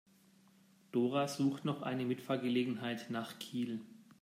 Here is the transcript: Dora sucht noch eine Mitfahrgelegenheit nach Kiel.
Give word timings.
Dora 0.91 1.27
sucht 1.27 1.63
noch 1.63 1.83
eine 1.83 2.05
Mitfahrgelegenheit 2.05 3.11
nach 3.11 3.37
Kiel. 3.37 3.81